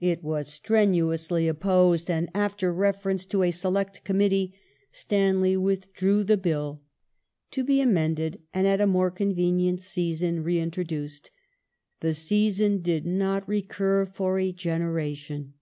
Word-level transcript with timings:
It 0.00 0.24
was 0.24 0.52
strenuously 0.52 1.46
opposed 1.46 2.10
and, 2.10 2.28
after 2.34 2.74
reference 2.74 3.24
to 3.26 3.44
a 3.44 3.52
Select 3.52 4.02
Committee, 4.02 4.58
Stanley 4.90 5.56
withdrew 5.56 6.24
the 6.24 6.36
Bill, 6.36 6.82
to 7.52 7.62
be 7.62 7.80
amended 7.80 8.42
and 8.52 8.66
at 8.66 8.80
a 8.80 8.86
more 8.88 9.12
convenient 9.12 9.80
season 9.80 10.42
reintroduced. 10.42 11.30
The 12.00 12.14
season 12.14 12.82
did 12.82 13.06
not 13.06 13.48
recur 13.48 14.06
for 14.06 14.40
a 14.40 14.50
generation. 14.50 15.54